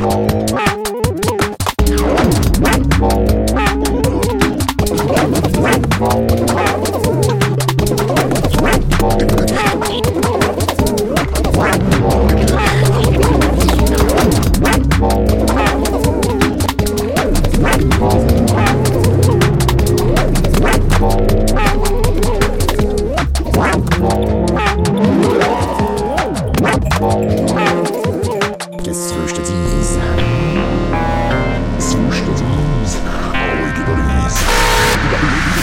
Wow. 0.00 0.29